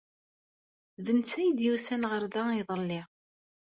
D 1.05 1.07
netta 1.17 1.35
ay 1.41 1.49
d-yusan 1.51 2.03
ɣer 2.11 2.23
da 2.33 2.43
iḍelli. 2.59 3.01